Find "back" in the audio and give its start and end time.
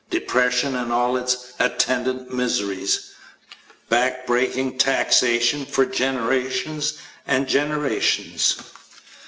3.87-4.25